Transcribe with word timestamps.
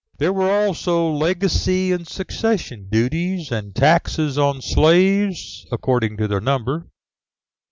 There 0.17 0.33
were 0.33 0.49
also 0.49 1.11
legacy 1.11 1.91
and 1.91 2.07
succession 2.07 2.89
duties, 2.89 3.51
and 3.51 3.75
taxes 3.75 4.35
on 4.35 4.59
slaves, 4.59 5.67
according 5.71 6.17
to 6.17 6.27
their 6.27 6.41
number. 6.41 6.87